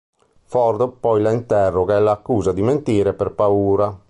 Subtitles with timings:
[0.45, 3.95] Ford poi la interroga e la accusa di mentire per paura.